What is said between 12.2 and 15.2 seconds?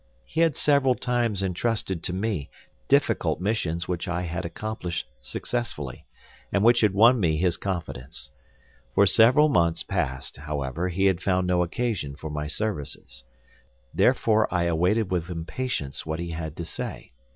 my services. Therefore I awaited